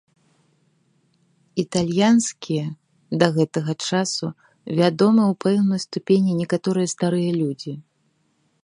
[1.63, 2.65] Італьянскія
[3.23, 4.27] да гэтага часу
[4.81, 7.73] вядомы ў пэўнай ступені некаторыя старыя людзі.